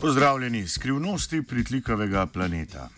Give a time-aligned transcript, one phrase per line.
[0.00, 2.88] Pozdravljeni, skrivnosti pritlikavega planeta.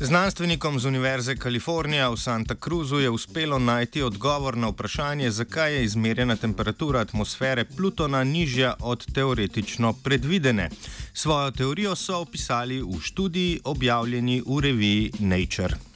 [0.00, 5.84] Znanstvenikom z Univerze Kalifornija v Santa Cruzu je uspelo najti odgovor na vprašanje, zakaj je
[5.84, 10.70] izmerjena temperatura atmosfere Plutona nižja od teoretično predvidene.
[11.12, 15.93] Svojo teorijo so opisali v študiji objavljeni v reviji Nature.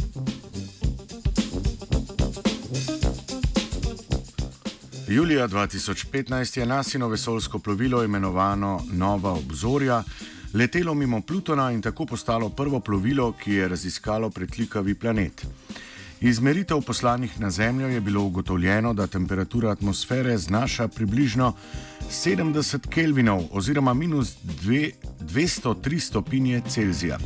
[5.08, 10.02] Julija 2015 je nasino vesoljsko plovilo imenovano Nova obzorja
[10.54, 15.46] letelo mimo Plutona in tako postalo prvo plovilo, ki je raziskalo pretlikavi planet.
[16.20, 21.52] Izmeritev poslanih na Zemljo je bilo ugotovljeno, da temperatura atmosfere znaša približno
[22.10, 27.18] 70 Kelvinov oziroma minus 203 stopinje Celzija.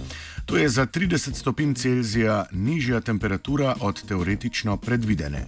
[0.46, 5.46] To je za 30 stopinj Celzija nižja temperatura od teoretično predvidene.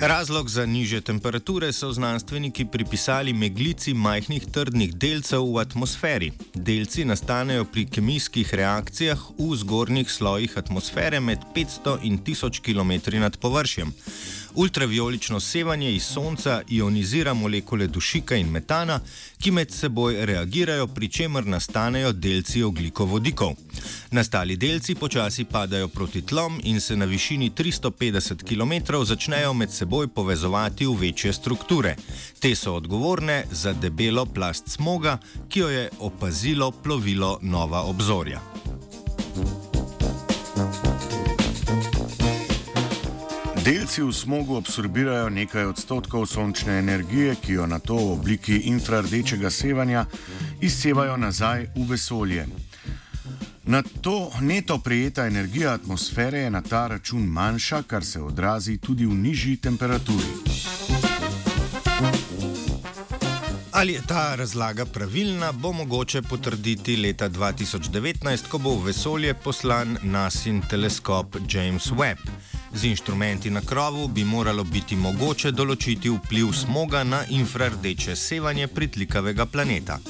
[0.00, 6.32] Razlog za niže temperature so znanstveniki pripisali meglici majhnih trdnih delcev v atmosferi.
[6.54, 13.36] Delci nastanejo pri kemijskih reakcijah v zgornjih slojih atmosfere med 500 in 1000 km nad
[13.36, 13.92] površjem.
[14.54, 19.00] Ultraviolično sevanje iz Sonca ionizira molekule dušika in metana,
[19.38, 23.54] ki med seboj reagirajo, pri čemer nastanejo delci oglikovodikov.
[24.10, 30.08] Nastali delci počasi padajo proti tlom in se na višini 350 km začnejo med seboj
[30.08, 31.96] povezovati v večje strukture.
[32.40, 38.40] Te so odgovorne za debelo plast smoga, ki jo je opazilo plovilo Nova obzorja.
[43.68, 49.50] Delci v smogu absorbirajo nekaj odstotkov sončne energije, ki jo na to v obliki infrardečega
[49.50, 50.06] sevanja
[50.60, 52.46] izsevajo nazaj v vesolje.
[53.68, 59.06] Na to neto prejeta energija atmosfere je na ta račun manjša, kar se odrazi tudi
[59.06, 60.26] v nižji temperaturi.
[63.72, 69.98] Ali je ta razlaga pravilna, bo mogoče potrditi leta 2019, ko bo v vesolje poslan
[70.02, 72.24] nasin teleskop James Webb.
[72.74, 79.46] Z inštrumenti na krovu bi moralo biti mogoče določiti vpliv smoga na infrardeče sevanje pritlikavega
[79.46, 80.00] planeta.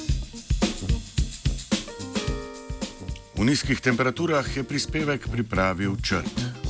[3.38, 6.67] V nizkih temperaturah je prispevek pripravil črt.